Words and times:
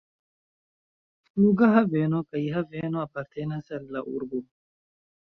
Flughaveno 1.33 2.21
kaj 2.29 2.41
haveno 2.55 3.03
apartenas 3.03 3.69
al 3.77 3.85
la 3.97 4.03
urbo. 4.21 4.41